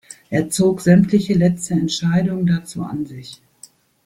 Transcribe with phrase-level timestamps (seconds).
[0.31, 3.39] Er zog sämtliche letzte Entscheidungen dazu an sich.